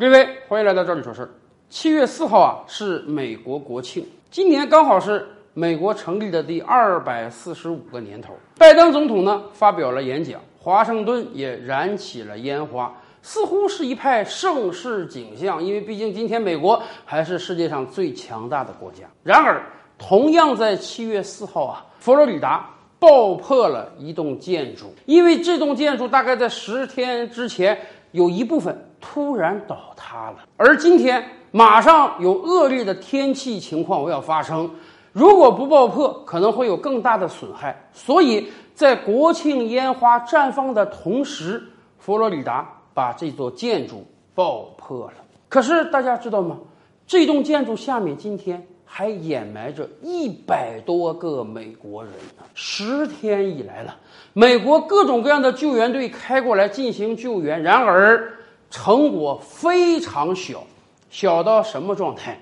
[0.00, 1.28] 各位，欢迎来到这里说事儿。
[1.68, 8.32] 七月四号啊，是美国国庆，今年刚好是美国成立的第二百四十五个年头。
[8.56, 12.90] 拜登总统呢发表了演讲，华盛顿也燃起了烟花，
[13.20, 15.62] 似乎是一派盛世景象。
[15.62, 19.04] 因为毕竟今天美国还是世界上最强大的国家。
[19.22, 19.62] 然而，
[19.98, 27.78] 同样在七月四号啊，佛罗里达爆破了一栋建筑，因为这栋建筑大概在十天之前
[28.12, 28.86] 有一部分。
[29.00, 34.70] 突然倒塌了，而今天马上有恶劣的天气情况我要发生，
[35.12, 37.88] 如果不爆破，可能会有更大的损害。
[37.92, 41.62] 所以在国庆烟花绽放的同时，
[41.98, 45.14] 佛罗里达把这座建筑爆破了。
[45.48, 46.58] 可是大家知道吗？
[47.06, 52.44] 这栋建筑下面今天还掩埋着一百多个美国人呢。
[52.54, 53.96] 十天以来了，
[54.34, 58.34] 美国各种各样的救援队开过来进行救援，然而。
[58.70, 60.64] 成果非常小，
[61.10, 62.38] 小到什么状态？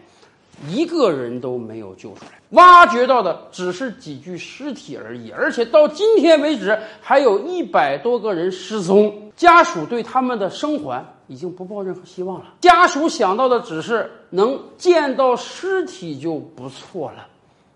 [0.69, 5.31] 一个人都没有救出来，挖掘到的只是几具尸体而已。
[5.31, 12.47] 而且到今天为止，还有一百多个人失踪，家属对他们的生还已经不抱任何希望了。
[12.61, 17.29] 家属想到的只是能见到尸体就不错了。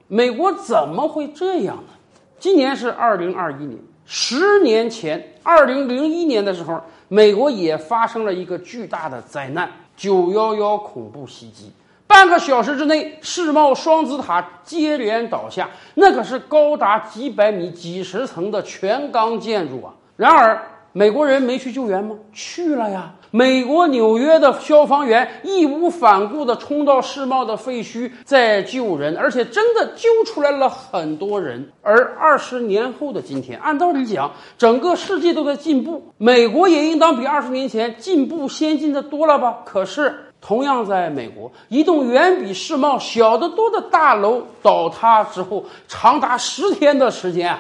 [0.09, 1.95] 美国怎么会这样呢？
[2.41, 6.81] 今年是二零二一年，十年前，二零零一年的时候。
[7.09, 11.71] 美国也发生了一个巨大的灾难——九幺幺恐怖袭击。
[12.07, 19.93] 半个小时之内，世贸双子塔接连倒下，那可是高达几百米、几十层的全钢建筑啊！
[20.17, 20.59] 然而，
[20.95, 22.17] 美国人没去救援吗？
[22.33, 23.15] 去了呀！
[23.31, 31.67] 美国纽约的消防员义无反顾地冲到世贸的废墟，在救人，而且真的救出来了很多人。
[31.81, 39.61] 而二十年后的今天，按道理讲，整个世界都在进步，美国也应当比二十年前进步先进的多了吧？
[39.65, 47.59] 可是，同样在美国，一栋远比世贸小得多的大楼倒塌之后，长达十天的时间，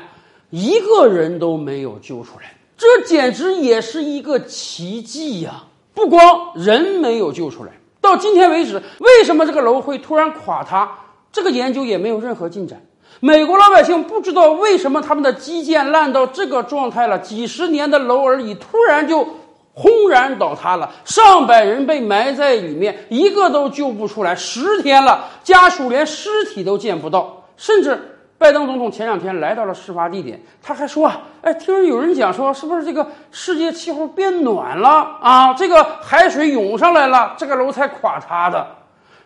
[0.50, 2.52] 一个人都没有救出来。
[2.76, 5.64] 这简直也是一个奇迹呀！
[5.94, 10.90] 不光人没有救出来，到今天为止，为什么这个楼会突然垮塌？
[11.30, 12.82] 这个研究也没有任何进展。
[13.20, 19.26] 美国老百姓不知道为什么他们的基建烂到这个状态了，几十年的楼而已，突然就
[19.74, 24.34] 轰然倒塌了，上百人被埋在里面，一个都救不出来。
[24.34, 28.11] 十天了，家属连尸体都见不到，甚至。
[28.42, 34.88] 拜登总统前两天来到了事发地点，他还说啊，哎，听有人讲说，是不是这个世界气候变暖了
[35.22, 35.54] 啊？
[35.54, 38.66] 这个海水涌上来了，这个楼才垮塌的。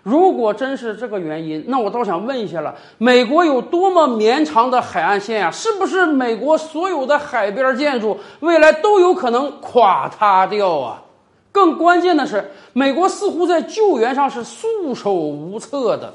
[0.03, 5.51] 如果真是这个原因，那我倒想问一下了：美国有多么绵长的海岸线啊？
[5.51, 11.03] 是不是美国所有的海边建筑未来都有可能垮塌掉啊？
[11.51, 16.13] 更关键的是，美国似乎在救援上是束手无策的。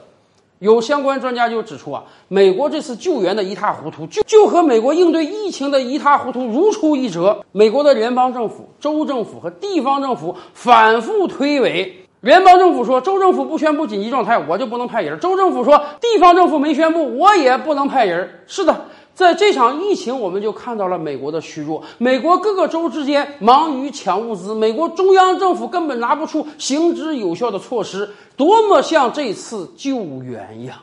[0.61, 7.44] 有相关专家就指出啊，美国这次救援的一塌糊涂，就就和美国应对疫情的一塌糊涂如出一辙。
[7.51, 18.41] 美国的联邦政府、州政府和地方政府反复推诿，联邦政府说州政府不宣布紧急状态，我就不能派人；州政府说地方政府没宣布，我也不能派人。
[18.47, 18.85] 是的。
[19.13, 21.83] 在这场疫情，我们就看到了美国的虚弱。
[21.97, 30.77] 美国各个州之间忙于抢物资，美国中央政府根本拿不出行之有效的措施，多么像这次救援一样。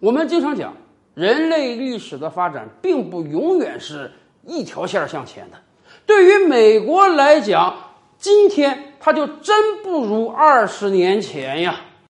[0.00, 0.72] 我们经常讲，
[1.12, 4.10] 人类历史的发展并不永远是
[4.46, 5.58] 一条线向前的。
[6.06, 7.74] 对于美国来讲，
[8.18, 11.78] 今天他就真不如二十年前呀。